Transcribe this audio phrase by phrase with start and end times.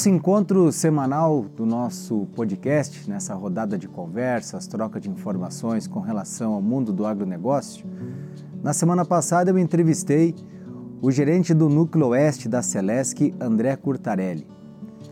[0.00, 6.52] Esse encontro semanal do nosso podcast, nessa rodada de conversas, troca de informações com relação
[6.52, 7.84] ao mundo do agronegócio,
[8.62, 10.36] na semana passada eu entrevistei
[11.02, 14.46] o gerente do Núcleo Oeste da Celesc, André Curtarelli.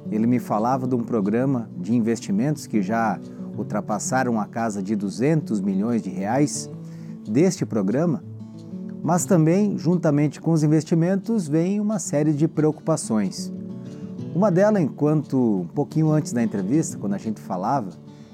[0.08, 3.18] Ele me falava de um programa de investimentos que já
[3.58, 6.70] ultrapassaram a casa de 200 milhões de reais
[7.28, 8.22] deste programa,
[9.02, 13.52] mas também, juntamente com os investimentos, vem uma série de preocupações.
[14.36, 17.88] Uma delas, enquanto um pouquinho antes da entrevista, quando a gente falava,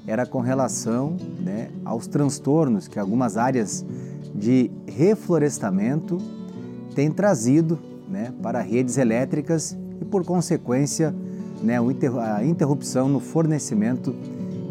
[0.05, 3.87] era com relação né, aos transtornos que algumas áreas
[4.35, 6.19] de reflorestamento
[6.93, 7.79] têm trazido
[8.09, 11.15] né, para redes elétricas e, por consequência,
[11.63, 14.13] né, a interrupção no fornecimento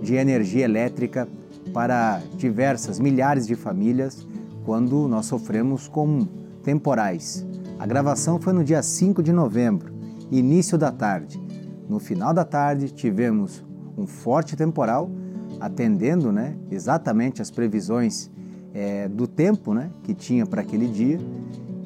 [0.03, 1.29] de energia elétrica
[1.73, 4.27] para diversas milhares de famílias
[4.65, 6.27] quando nós sofremos com
[6.61, 7.45] temporais.
[7.79, 9.90] A gravação foi no dia 5 de novembro,
[10.31, 11.41] início da tarde.
[11.89, 13.63] No final da tarde tivemos
[13.97, 15.11] um forte temporal,
[15.59, 18.31] atendendo né, exatamente as previsões
[18.73, 21.19] é, do tempo né, que tinha para aquele dia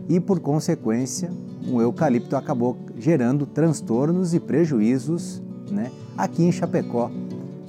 [0.07, 1.31] e, por consequência,
[1.67, 7.09] o eucalipto acabou gerando transtornos e prejuízos né, aqui em Chapecó.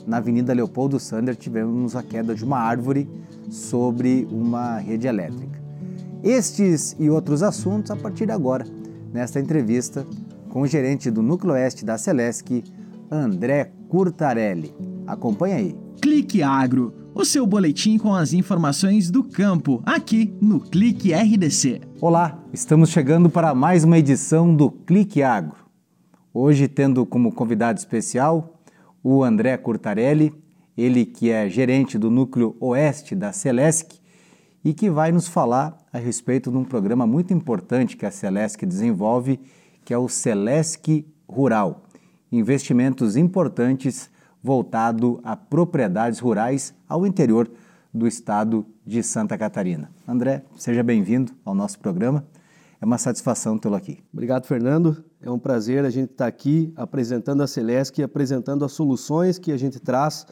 [0.07, 3.09] Na Avenida Leopoldo Sander tivemos a queda de uma árvore
[3.51, 5.59] sobre uma rede elétrica.
[6.23, 8.67] Estes e outros assuntos a partir de agora,
[9.13, 10.07] nesta entrevista
[10.57, 12.65] com o gerente do Núcleo Oeste da Celesc,
[13.11, 14.75] André Curtarelli.
[15.07, 15.77] Acompanhe aí.
[16.01, 21.83] Clique Agro, o seu boletim com as informações do campo, aqui no Clique RDC.
[22.01, 25.59] Olá, estamos chegando para mais uma edição do Clique Agro.
[26.33, 28.59] Hoje tendo como convidado especial
[29.05, 30.33] o André Curtarelli,
[30.75, 34.01] ele que é gerente do núcleo oeste da Celesc
[34.65, 38.65] e que vai nos falar a respeito de um programa muito importante que a Celesc
[38.65, 39.39] desenvolve,
[39.87, 41.85] que é o Celesc Rural.
[42.33, 44.11] Investimentos importantes
[44.43, 47.49] voltado a propriedades rurais ao interior
[47.95, 49.89] do estado de Santa Catarina.
[50.07, 52.27] André, seja bem-vindo ao nosso programa.
[52.81, 54.01] É uma satisfação tê-lo aqui.
[54.13, 55.05] Obrigado, Fernando.
[55.23, 59.53] É um prazer a gente estar aqui apresentando a Celesc e apresentando as soluções que
[59.53, 60.27] a gente traz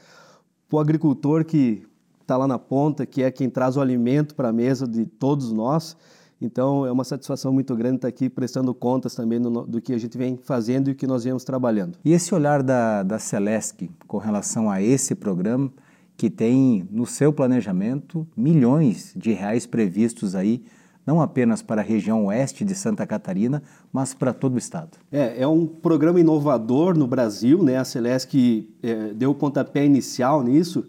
[0.69, 1.87] para o agricultor que
[2.20, 5.53] está lá na ponta, que é quem traz o alimento para a mesa de todos
[5.53, 5.97] nós.
[6.41, 9.99] Então, é uma satisfação muito grande estar aqui prestando contas também do, do que a
[9.99, 11.99] gente vem fazendo e o que nós viemos trabalhando.
[12.05, 15.73] E esse olhar da, da Celesc com relação a esse programa,
[16.17, 20.65] que tem no seu planejamento milhões de reais previstos aí
[21.06, 23.62] não apenas para a região oeste de Santa Catarina,
[23.93, 24.97] mas para todo o estado.
[25.12, 27.77] É, é um programa inovador no Brasil, né?
[27.77, 28.34] A Celesc
[28.83, 30.87] é, deu o pontapé inicial nisso,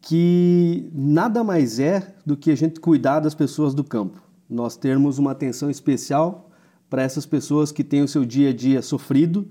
[0.00, 4.22] que nada mais é do que a gente cuidar das pessoas do campo.
[4.52, 6.50] Nós termos uma atenção especial
[6.88, 9.48] para essas pessoas que têm o seu dia a dia sofrido,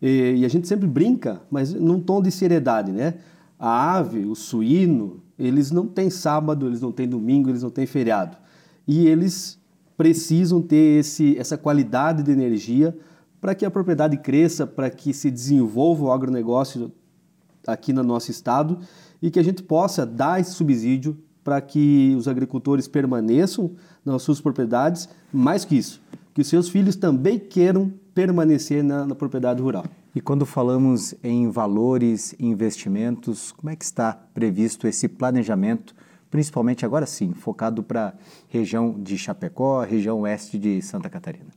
[0.00, 3.14] e, e a gente sempre brinca, mas num tom de seriedade, né?
[3.58, 7.86] A ave, o suíno, eles não têm sábado, eles não têm domingo, eles não têm
[7.86, 8.36] feriado
[8.86, 9.58] e eles
[9.96, 12.96] precisam ter esse, essa qualidade de energia
[13.40, 16.92] para que a propriedade cresça, para que se desenvolva o agronegócio
[17.66, 18.78] aqui no nosso estado
[19.20, 23.72] e que a gente possa dar esse subsídio para que os agricultores permaneçam
[24.04, 26.00] nas suas propriedades, mais que isso,
[26.34, 29.84] que os seus filhos também queiram permanecer na, na propriedade rural.
[30.14, 35.94] E quando falamos em valores, investimentos, como é que está previsto esse planejamento
[36.32, 38.12] principalmente agora sim, focado para a
[38.48, 41.50] região de Chapecó, região oeste de Santa Catarina.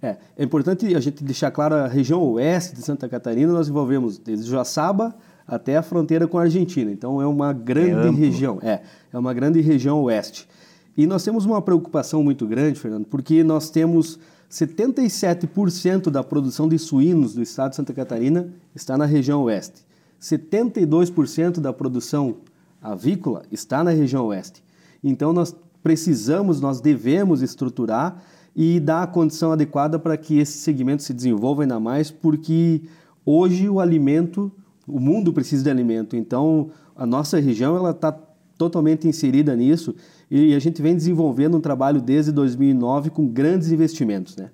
[0.00, 4.16] É, é importante a gente deixar claro a região oeste de Santa Catarina, nós envolvemos
[4.16, 5.14] desde Joaçaba
[5.46, 6.90] até a fronteira com a Argentina.
[6.90, 8.82] Então é uma grande é região, é,
[9.12, 10.48] é uma grande região oeste.
[10.96, 14.18] E nós temos uma preocupação muito grande, Fernando, porque nós temos
[14.50, 19.84] 77% da produção de suínos do estado de Santa Catarina está na região oeste.
[20.20, 22.36] 72% da produção
[22.80, 24.62] avícola está na região oeste.
[25.02, 28.22] Então nós precisamos, nós devemos estruturar
[28.54, 32.82] e dar a condição adequada para que esse segmento se desenvolva ainda mais, porque
[33.26, 34.52] hoje o alimento,
[34.86, 36.16] o mundo precisa de alimento.
[36.16, 38.12] Então a nossa região ela está
[38.56, 39.94] totalmente inserida nisso
[40.30, 44.50] e a gente vem desenvolvendo um trabalho desde 2009 com grandes investimentos, né?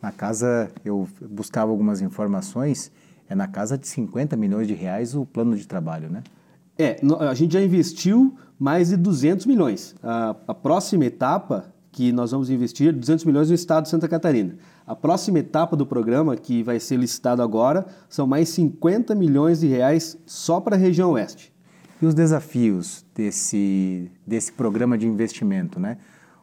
[0.00, 2.90] Na casa eu buscava algumas informações,
[3.28, 6.22] é na casa de 50 milhões de reais o plano de trabalho, né?
[6.78, 9.94] É, a gente já investiu mais de 200 milhões.
[10.02, 14.56] A, a próxima etapa que nós vamos investir 200 milhões no estado de Santa Catarina.
[14.86, 19.68] A próxima etapa do programa, que vai ser licitado agora, são mais 50 milhões de
[19.68, 21.52] reais só para a região oeste.
[22.00, 25.98] E os desafios desse, desse programa de investimento, né?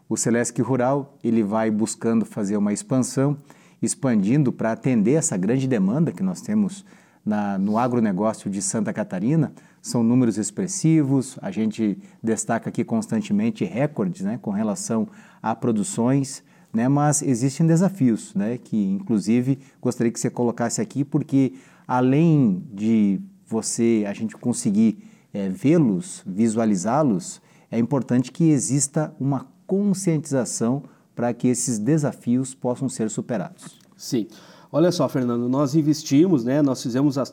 [0.08, 3.38] O Celesc Rural, ele vai buscando fazer uma expansão
[3.82, 6.86] expandindo para atender essa grande demanda que nós temos
[7.26, 9.52] na, no agronegócio de Santa Catarina.
[9.82, 15.08] São números expressivos, a gente destaca aqui constantemente recordes né, com relação
[15.42, 16.44] a produções,
[16.74, 21.54] né, mas existem desafios, né, que inclusive gostaria que você colocasse aqui, porque
[21.88, 30.84] além de você, a gente conseguir é, vê-los, visualizá-los, é importante que exista uma conscientização
[31.16, 33.80] para que esses desafios possam ser superados.
[33.98, 34.28] Sim.
[34.72, 37.28] Olha só, Fernando, nós investimos, né, nós fizemos, uh,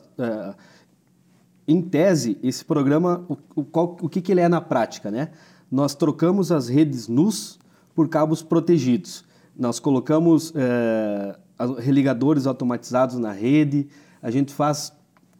[1.67, 5.29] em tese, esse programa, o, o, qual, o que, que ele é na prática, né?
[5.69, 7.59] Nós trocamos as redes NUS
[7.93, 9.25] por cabos protegidos.
[9.57, 13.87] Nós colocamos uh, religadores automatizados na rede,
[14.21, 14.93] a gente faz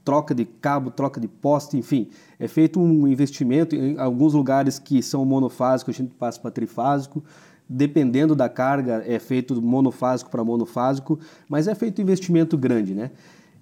[0.04, 2.08] troca de cabo, troca de poste, enfim,
[2.40, 7.22] é feito um investimento em alguns lugares que são monofásicos, a gente passa para trifásico,
[7.68, 11.20] dependendo da carga, é feito monofásico para monofásico,
[11.50, 13.12] mas é feito investimento grande, né?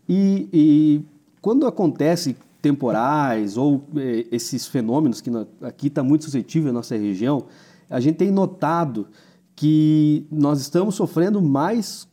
[0.07, 1.05] E, e
[1.41, 5.31] quando acontece temporais ou é, esses fenômenos que
[5.61, 7.45] aqui está muito suscetível na nossa região,
[7.89, 9.07] a gente tem notado
[9.55, 12.07] que nós estamos sofrendo mais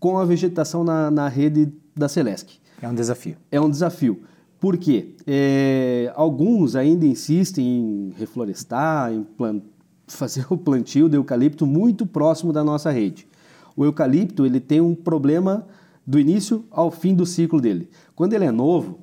[0.00, 2.58] com a vegetação na, na rede da Celesc.
[2.80, 3.36] É um desafio.
[3.50, 4.22] É um desafio.
[4.60, 5.14] Por quê?
[5.26, 9.78] É, alguns ainda insistem em reflorestar, em plantar
[10.08, 13.28] fazer o plantio de eucalipto muito próximo da nossa rede.
[13.76, 15.66] O eucalipto ele tem um problema
[16.06, 17.88] do início ao fim do ciclo dele.
[18.16, 19.00] Quando ele é novo,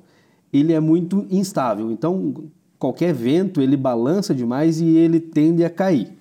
[0.52, 1.90] ele é muito instável.
[1.90, 6.15] Então, qualquer vento ele balança demais e ele tende a cair.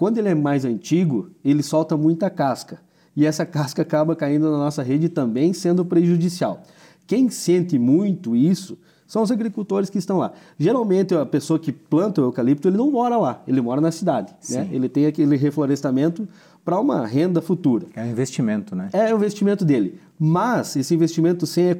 [0.00, 2.78] Quando ele é mais antigo, ele solta muita casca.
[3.14, 6.62] E essa casca acaba caindo na nossa rede também, sendo prejudicial.
[7.06, 10.32] Quem sente muito isso são os agricultores que estão lá.
[10.58, 14.34] Geralmente, a pessoa que planta o eucalipto, ele não mora lá, ele mora na cidade.
[14.48, 14.70] Né?
[14.72, 16.26] Ele tem aquele reflorestamento
[16.64, 17.86] para uma renda futura.
[17.94, 18.88] É um investimento, né?
[18.94, 20.00] É o investimento dele.
[20.18, 21.76] Mas esse investimento sem a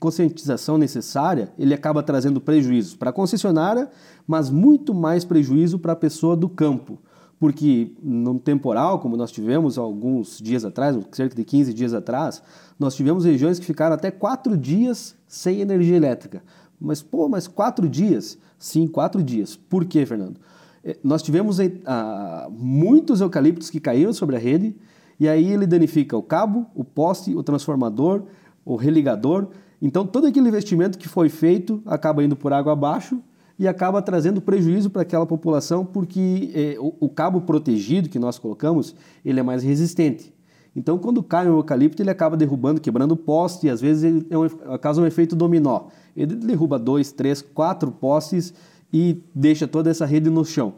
[0.00, 3.88] conscientização necessária, ele acaba trazendo prejuízos para a concessionária,
[4.26, 6.98] mas muito mais prejuízo para a pessoa do campo.
[7.42, 12.40] Porque num temporal, como nós tivemos alguns dias atrás, cerca de 15 dias atrás,
[12.78, 16.40] nós tivemos regiões que ficaram até quatro dias sem energia elétrica.
[16.80, 18.38] Mas, pô, mas quatro dias?
[18.56, 19.56] Sim, quatro dias.
[19.56, 20.38] Por quê, Fernando?
[20.84, 24.76] É, nós tivemos ah, muitos eucaliptos que caíram sobre a rede
[25.18, 28.22] e aí ele danifica o cabo, o poste, o transformador,
[28.64, 29.48] o religador.
[29.80, 33.20] Então, todo aquele investimento que foi feito acaba indo por água abaixo
[33.62, 38.36] e acaba trazendo prejuízo para aquela população porque é, o, o, cabo protegido que nós
[38.36, 38.92] colocamos
[39.24, 40.34] ele é mais resistente.
[40.74, 44.36] Então, quando cai um eucalipto, ele acaba derrubando, quebrando poste, e às vezes ele é
[44.36, 44.48] um,
[44.78, 45.84] causa um efeito dominó.
[46.16, 48.52] Ele derruba dois, três, quatro postes
[48.92, 50.74] e deixa toda essa rede no chão,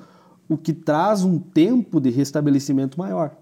[0.46, 3.34] o que traz um tempo de restabelecimento maior.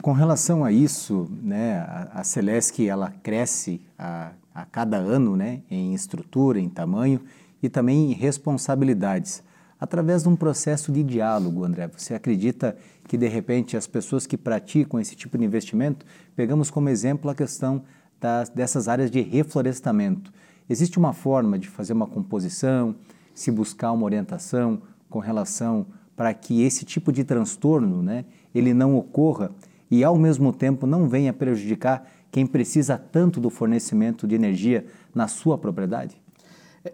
[0.00, 5.60] Com relação a isso, né, a, a Celesc ela cresce a, a cada ano né,
[5.70, 7.20] em estrutura, em tamanho
[7.62, 9.42] e também responsabilidades
[9.82, 11.90] através de um processo de diálogo, André.
[11.96, 12.76] Você acredita
[13.08, 16.06] que, de repente, as pessoas que praticam esse tipo de investimento,
[16.36, 17.82] pegamos como exemplo a questão
[18.20, 20.32] das, dessas áreas de reflorestamento.
[20.70, 22.94] Existe uma forma de fazer uma composição,
[23.34, 24.80] se buscar uma orientação
[25.10, 28.24] com relação para que esse tipo de transtorno né,
[28.54, 29.50] ele não ocorra
[29.90, 35.26] e, ao mesmo tempo, não venha prejudicar quem precisa tanto do fornecimento de energia na
[35.26, 36.21] sua propriedade?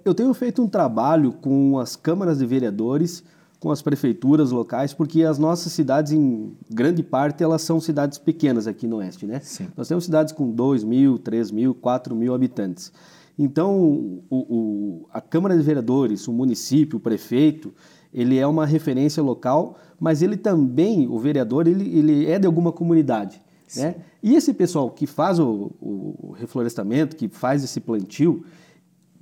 [0.05, 3.23] Eu tenho feito um trabalho com as câmaras de vereadores,
[3.59, 8.67] com as prefeituras locais, porque as nossas cidades, em grande parte, elas são cidades pequenas
[8.67, 9.41] aqui no Oeste, né?
[9.43, 9.69] Sim.
[9.77, 12.93] Nós temos cidades com 2 mil, 3 mil, 4 mil habitantes.
[13.39, 17.73] Então, o, o, a Câmara de Vereadores, o município, o prefeito,
[18.13, 22.73] ele é uma referência local, mas ele também, o vereador, ele, ele é de alguma
[22.73, 23.41] comunidade.
[23.77, 23.97] Né?
[24.23, 28.45] E esse pessoal que faz o, o reflorestamento, que faz esse plantio,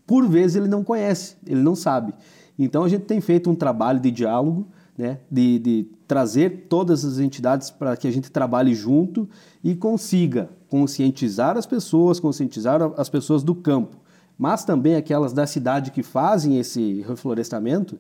[0.07, 2.15] por vezes ele não conhece, ele não sabe.
[2.59, 7.19] Então a gente tem feito um trabalho de diálogo, né, de, de trazer todas as
[7.19, 9.29] entidades para que a gente trabalhe junto
[9.63, 13.99] e consiga conscientizar as pessoas, conscientizar as pessoas do campo,
[14.39, 17.99] mas também aquelas da cidade que fazem esse reflorestamento,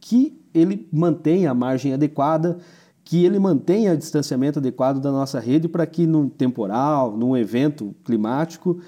[0.00, 2.58] que ele mantenha a margem adequada,
[3.04, 7.94] que ele mantenha o distanciamento adequado da nossa rede para que num temporal, num evento
[8.04, 8.80] climático,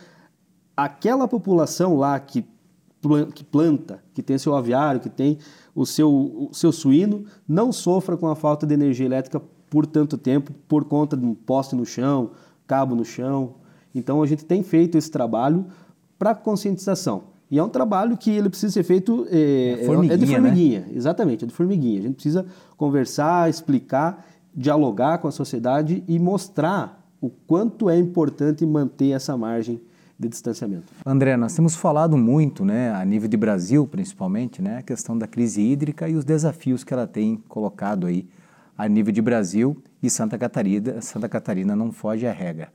[0.84, 2.44] aquela população lá que,
[3.34, 5.38] que planta, que tem seu aviário, que tem
[5.74, 10.16] o seu, o seu suíno, não sofra com a falta de energia elétrica por tanto
[10.16, 12.30] tempo, por conta de um poste no chão,
[12.66, 13.56] cabo no chão.
[13.94, 15.66] Então a gente tem feito esse trabalho
[16.18, 17.24] para conscientização.
[17.50, 19.36] E é um trabalho que ele precisa ser feito é,
[19.80, 20.92] é, é de formiguinha, né?
[20.94, 21.98] exatamente, é de formiguinha.
[21.98, 22.46] A gente precisa
[22.76, 29.80] conversar, explicar, dialogar com a sociedade e mostrar o quanto é importante manter essa margem
[30.20, 30.92] de distanciamento.
[31.04, 35.26] André, nós temos falado muito, né, a nível de Brasil principalmente, né, a questão da
[35.26, 38.28] crise hídrica e os desafios que ela tem colocado aí
[38.76, 42.70] a nível de Brasil e Santa Catarina, Santa Catarina não foge à regra.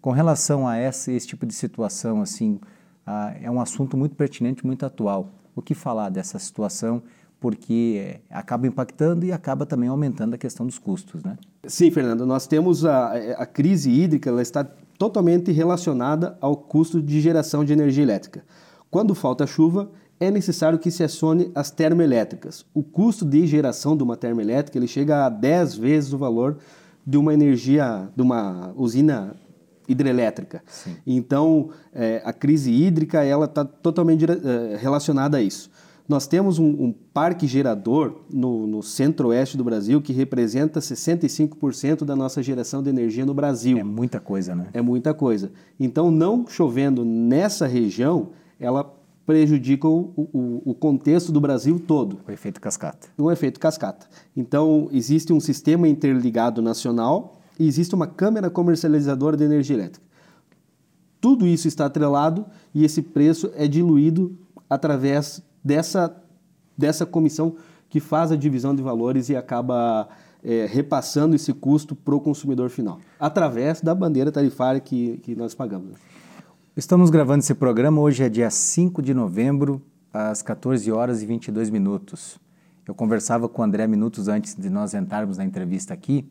[0.00, 2.58] Com relação a essa, esse tipo de situação, assim,
[3.06, 5.30] ah, é um assunto muito pertinente, muito atual.
[5.54, 7.02] O que falar dessa situação?
[7.40, 11.36] Porque é, acaba impactando e acaba também aumentando a questão dos custos, né?
[11.66, 12.24] Sim, Fernando.
[12.26, 14.66] Nós temos a, a crise hídrica, ela está
[14.98, 18.44] totalmente relacionada ao custo de geração de energia elétrica.
[18.90, 22.64] Quando falta chuva, é necessário que se acione as termoelétricas.
[22.72, 26.58] O custo de geração de uma termoelétrica ele chega a 10 vezes o valor
[27.06, 29.36] de uma energia, de uma usina
[29.88, 30.62] hidrelétrica.
[30.66, 30.96] Sim.
[31.06, 35.70] Então, é, a crise hídrica ela está totalmente é, relacionada a isso.
[36.08, 42.14] Nós temos um, um parque gerador no, no centro-oeste do Brasil que representa 65% da
[42.14, 43.76] nossa geração de energia no Brasil.
[43.76, 44.68] É muita coisa, né?
[44.72, 45.50] É muita coisa.
[45.80, 48.94] Então, não chovendo nessa região, ela
[49.26, 52.20] prejudica o, o, o, contexto do Brasil todo.
[52.26, 53.08] O efeito cascata.
[53.18, 54.06] Um efeito cascata.
[54.36, 60.06] Então, existe um sistema interligado nacional e existe uma câmara comercializadora de energia elétrica.
[61.20, 64.38] Tudo isso está atrelado e esse preço é diluído
[64.70, 66.16] através dessa,
[66.78, 67.56] dessa comissão
[67.88, 70.08] que faz a divisão de valores e acaba
[70.44, 75.54] é, repassando esse custo para o consumidor final, através da bandeira tarifária que, que nós
[75.54, 75.96] pagamos.
[76.76, 79.82] Estamos gravando esse programa, hoje é dia 5 de novembro,
[80.12, 82.38] às 14 horas e 22 minutos.
[82.86, 86.30] Eu conversava com o André minutos antes de nós entrarmos na entrevista aqui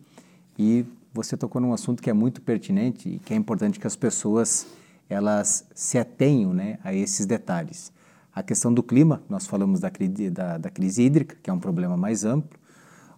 [0.58, 3.96] e você tocou num assunto que é muito pertinente e que é importante que as
[3.96, 4.65] pessoas
[5.10, 7.92] elas se atenham né, a esses detalhes.
[8.36, 9.89] A questão do clima, nós falamos da,
[10.30, 12.60] da, da crise hídrica, que é um problema mais amplo,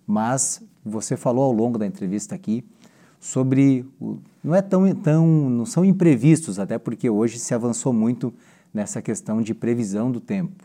[0.06, 2.64] mas você falou ao longo da entrevista aqui
[3.20, 8.32] sobre o, não é tão, tão não são imprevistos até porque hoje se avançou muito
[8.72, 10.64] nessa questão de previsão do tempo.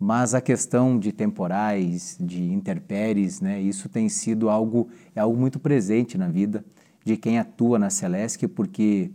[0.00, 5.60] Mas a questão de temporais de intempéries né isso tem sido algo é algo muito
[5.60, 6.64] presente na vida
[7.04, 9.10] de quem atua na Celesc porque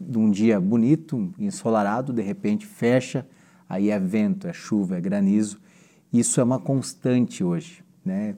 [0.00, 3.26] de um dia bonito ensolarado de repente fecha
[3.72, 5.60] aí é vento é chuva é granizo
[6.12, 8.36] isso é uma constante hoje né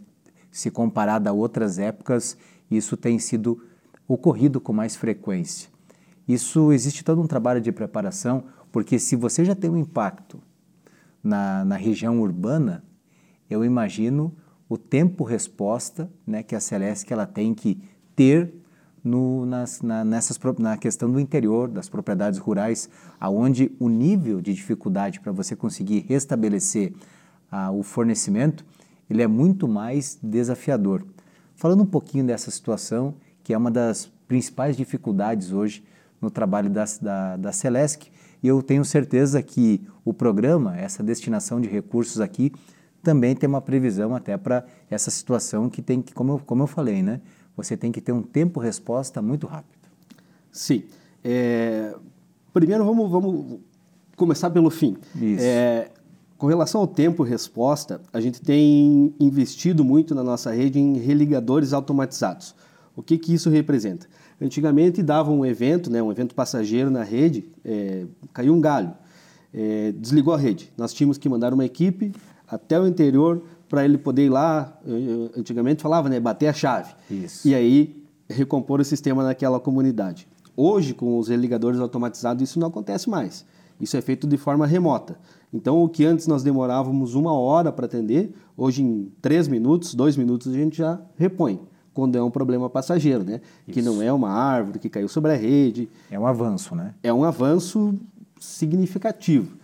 [0.51, 2.37] se comparado a outras épocas
[2.71, 3.61] isso tem sido
[4.07, 5.69] ocorrido com mais frequência.
[6.27, 10.41] Isso existe todo um trabalho de preparação, porque se você já tem um impacto
[11.23, 12.85] na, na região urbana,
[13.49, 14.35] eu imagino
[14.69, 17.81] o tempo-resposta né, que a Celeste ela tem que
[18.17, 18.55] ter
[19.05, 22.89] no, nas, na, nessas, na questão do interior, das propriedades rurais,
[23.21, 26.95] aonde o nível de dificuldade para você conseguir restabelecer
[27.51, 28.65] ah, o fornecimento,
[29.09, 31.05] ele é muito mais desafiador.
[31.55, 35.85] Falando um pouquinho dessa situação, que é uma das principais dificuldades hoje
[36.21, 38.11] no trabalho da, da, da Celesc.
[38.43, 42.51] E eu tenho certeza que o programa, essa destinação de recursos aqui,
[43.03, 46.67] também tem uma previsão até para essa situação que tem que, como eu, como eu
[46.67, 47.21] falei, né?
[47.57, 49.89] Você tem que ter um tempo-resposta muito rápido.
[50.51, 50.85] Sim.
[51.23, 51.95] É...
[52.53, 53.61] Primeiro, vamos, vamos
[54.17, 54.97] começar pelo fim.
[55.15, 55.45] Isso.
[55.45, 55.91] É...
[56.37, 62.55] Com relação ao tempo-resposta, a gente tem investido muito na nossa rede em religadores automatizados.
[62.97, 64.07] O que, que isso representa?
[64.41, 68.93] Antigamente dava um evento, né, um evento passageiro na rede, é, caiu um galho,
[69.53, 70.73] é, desligou a rede.
[70.77, 72.13] Nós tínhamos que mandar uma equipe
[72.47, 73.43] até o interior
[73.75, 74.73] para ele poder ir lá,
[75.37, 76.95] antigamente falava, né, bater a chave.
[77.11, 77.49] Isso.
[77.49, 80.29] E aí recompor o sistema naquela comunidade.
[80.57, 83.45] Hoje, com os religadores automatizados, isso não acontece mais.
[83.81, 85.19] Isso é feito de forma remota.
[85.53, 90.17] Então, o que antes nós demorávamos uma hora para atender, hoje em três minutos, dois
[90.17, 91.59] minutos, a gente já repõe
[91.93, 93.41] quando é um problema passageiro, né?
[93.67, 93.75] Isso.
[93.75, 95.89] Que não é uma árvore que caiu sobre a rede.
[96.13, 96.95] É um avanço, né?
[97.03, 97.93] É um avanço
[98.39, 99.57] significativo.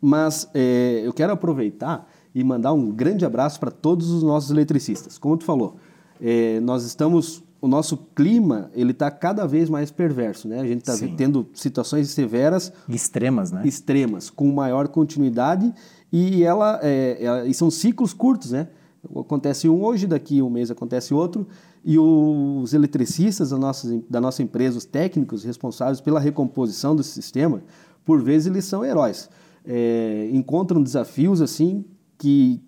[0.00, 5.16] Mas é, eu quero aproveitar e mandar um grande abraço para todos os nossos eletricistas.
[5.16, 5.76] Como tu falou,
[6.20, 10.60] é, nós estamos, o nosso clima ele está cada vez mais perverso, né?
[10.60, 13.62] A gente está tendo situações severas, extremas, né?
[13.64, 15.72] Extremas, com maior continuidade
[16.12, 18.68] e ela, é, é, e são ciclos curtos, né?
[19.18, 21.46] Acontece um hoje, daqui um mês acontece outro,
[21.82, 27.62] e os eletricistas da nossa, da nossa empresa, os técnicos responsáveis pela recomposição do sistema,
[28.04, 29.30] por vezes eles são heróis.
[29.64, 31.82] É, encontram desafios assim
[32.18, 32.60] que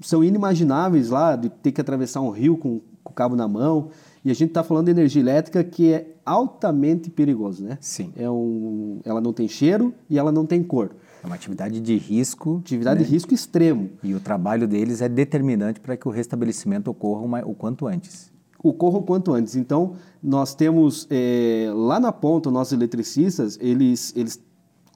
[0.00, 3.90] são inimagináveis lá, de ter que atravessar um rio com, com o cabo na mão.
[4.24, 7.78] E a gente está falando de energia elétrica que é altamente perigoso, né?
[7.80, 8.12] Sim.
[8.16, 10.90] É um, ela não tem cheiro e ela não tem cor.
[11.22, 12.58] É uma atividade de risco.
[12.64, 13.06] Atividade né?
[13.06, 13.90] de risco extremo.
[14.02, 18.32] E o trabalho deles é determinante para que o restabelecimento ocorra o quanto antes.
[18.62, 19.56] ocorra o quanto antes.
[19.56, 24.42] Então, nós temos é, lá na ponta, nossos eletricistas, eles, eles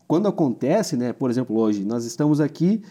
[0.06, 2.82] quando acontece, né, por exemplo, hoje, nós estamos aqui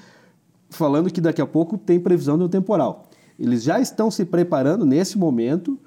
[0.70, 3.04] falando que daqui a pouco tem previsão do temporal.
[3.40, 5.80] Eles já estão se preparando nesse momento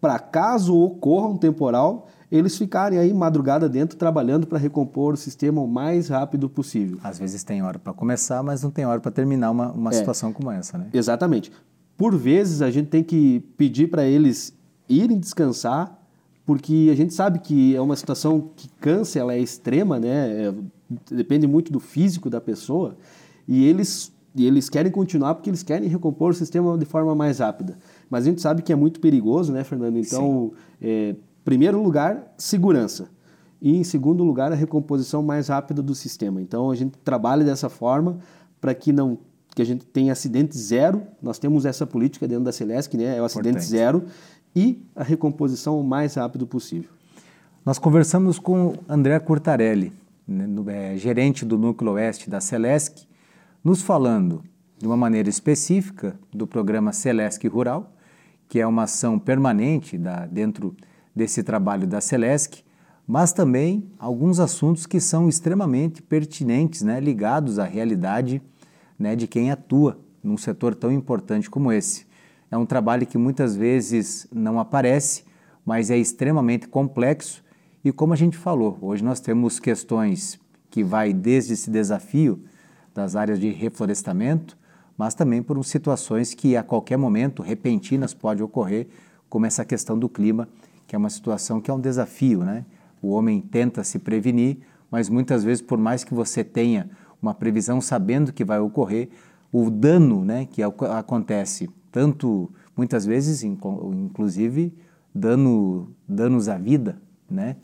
[0.00, 5.60] para caso ocorra um temporal, eles ficarem aí madrugada dentro trabalhando para recompor o sistema
[5.60, 6.98] o mais rápido possível.
[7.02, 9.94] Às vezes tem hora para começar, mas não tem hora para terminar uma, uma é,
[9.94, 10.88] situação como essa, né?
[10.92, 11.50] Exatamente.
[11.96, 14.56] Por vezes a gente tem que pedir para eles
[14.88, 15.98] irem descansar,
[16.44, 20.46] porque a gente sabe que é uma situação que cansa, ela é extrema, né?
[20.46, 20.54] É,
[21.10, 22.96] depende muito do físico da pessoa,
[23.46, 27.38] e eles e eles querem continuar porque eles querem recompor o sistema de forma mais
[27.38, 27.76] rápida.
[28.08, 29.98] Mas a gente sabe que é muito perigoso, né, Fernando?
[29.98, 31.14] Então, é,
[31.44, 33.08] primeiro lugar, segurança.
[33.60, 36.40] E em segundo lugar, a recomposição mais rápida do sistema.
[36.40, 38.18] Então, a gente trabalha dessa forma
[38.60, 39.18] para que não
[39.54, 41.02] que a gente tenha acidente zero.
[41.20, 43.16] Nós temos essa política dentro da Celesc, né?
[43.16, 43.68] É o acidente Importante.
[43.68, 44.04] zero
[44.54, 46.90] e a recomposição o mais rápido possível.
[47.64, 49.92] Nós conversamos com André Curtarelli,
[50.26, 53.06] né, é, gerente do Núcleo Oeste da Celesc,
[53.62, 54.42] nos falando
[54.78, 57.92] de uma maneira específica do programa Celesc Rural,
[58.48, 60.76] que é uma ação permanente da, dentro
[61.14, 62.62] desse trabalho da Celesc,
[63.06, 68.40] mas também alguns assuntos que são extremamente pertinentes, né, ligados à realidade
[68.98, 72.06] né, de quem atua num setor tão importante como esse.
[72.50, 75.24] É um trabalho que muitas vezes não aparece,
[75.64, 77.42] mas é extremamente complexo
[77.84, 80.38] e como a gente falou, hoje nós temos questões
[80.70, 82.44] que vai desde esse desafio
[82.94, 84.56] das áreas de reflorestamento,
[84.96, 88.88] mas também por situações que a qualquer momento, repentinas, pode ocorrer,
[89.28, 90.48] como essa questão do clima,
[90.86, 92.64] que é uma situação que é um desafio, né?
[93.00, 94.58] O homem tenta se prevenir,
[94.90, 96.90] mas muitas vezes, por mais que você tenha
[97.20, 99.08] uma previsão sabendo que vai ocorrer,
[99.52, 104.74] o dano né, que acontece, tanto muitas vezes, inclusive,
[105.14, 107.56] dano, danos à vida, né?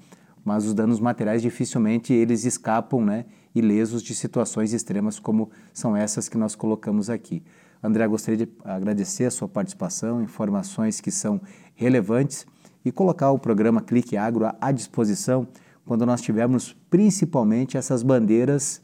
[0.44, 6.28] mas os danos materiais dificilmente eles escapam né, ilesos de situações extremas como são essas
[6.28, 7.42] que nós colocamos aqui.
[7.82, 11.40] André, gostaria de agradecer a sua participação, informações que são
[11.74, 12.46] relevantes
[12.84, 15.46] e colocar o programa Clique Agro à disposição
[15.84, 18.80] quando nós tivermos principalmente essas bandeiras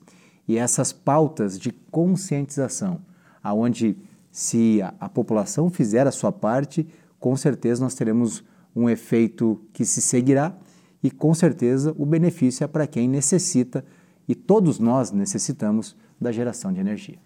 [0.47, 3.01] e essas pautas de conscientização,
[3.43, 3.97] aonde
[4.31, 6.87] se a, a população fizer a sua parte,
[7.19, 10.55] com certeza nós teremos um efeito que se seguirá
[11.03, 13.85] e com certeza o benefício é para quem necessita
[14.31, 17.19] e todos nós necessitamos da geração de energia.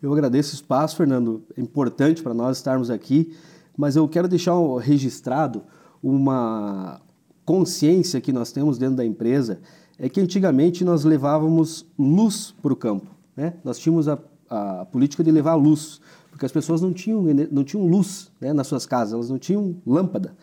[0.00, 1.42] Eu agradeço o espaço, Fernando.
[1.54, 3.36] É importante para nós estarmos aqui,
[3.76, 5.62] mas eu quero deixar registrado
[6.02, 7.02] uma
[7.44, 9.60] consciência que nós temos dentro da empresa
[9.98, 13.08] é que antigamente nós levávamos luz para o campo.
[13.36, 13.52] Né?
[13.62, 14.18] Nós tínhamos a,
[14.48, 18.68] a, política de levar luz, porque as pessoas não tinham, não tinham luz né, nas
[18.68, 20.34] suas casas, elas não tinham lâmpada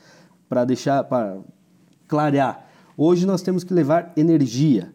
[0.48, 1.40] para deixar, para
[2.08, 2.68] clarear.
[2.96, 4.94] Hoje nós temos que levar energia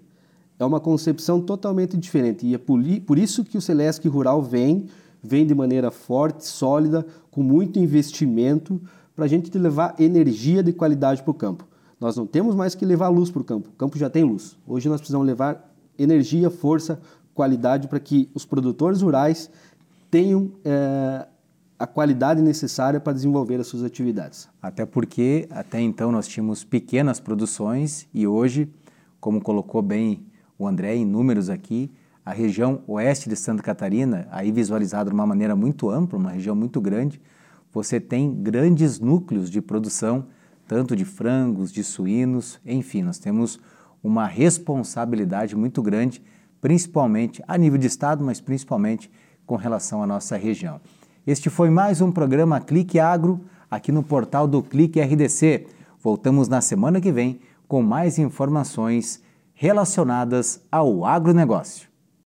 [0.59, 2.47] é uma concepção totalmente diferente.
[2.47, 4.87] E é por isso que o Celesc Rural vem,
[5.23, 8.81] vem de maneira forte, sólida, com muito investimento,
[9.15, 11.67] para a gente levar energia de qualidade para o campo.
[12.01, 14.57] Nós não temos mais que levar luz para o campo, o campo já tem luz.
[14.67, 17.01] Hoje nós precisamos levar energia, força,
[17.33, 19.51] qualidade para que os produtores rurais
[20.11, 21.27] tenham é,
[21.79, 24.49] a qualidade necessária para desenvolver as suas atividades.
[24.61, 28.69] Até porque até então nós tínhamos pequenas produções e hoje,
[29.21, 30.25] como colocou bem
[30.59, 31.91] o André em números aqui,
[32.25, 36.57] a região oeste de Santa Catarina, aí visualizado de uma maneira muito ampla, uma região
[36.57, 37.21] muito grande,
[37.73, 40.27] você tem grandes núcleos de produção,
[40.67, 43.61] tanto de frangos, de suínos, enfim, nós temos
[44.03, 46.23] uma responsabilidade muito grande,
[46.61, 49.11] principalmente a nível de estado, mas principalmente
[49.45, 50.81] com relação à nossa região.
[51.27, 53.41] Este foi mais um programa Clique Agro,
[53.71, 55.67] aqui no portal do Clique RDC.
[56.03, 59.23] Voltamos na semana que vem com mais informações
[59.55, 61.94] relacionadas ao agronegócio.